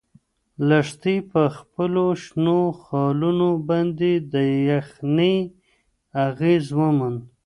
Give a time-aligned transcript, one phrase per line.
[0.67, 4.35] لښتې په خپلو شنو خالونو باندې د
[4.71, 5.37] یخنۍ
[6.27, 7.19] اغیز وموند.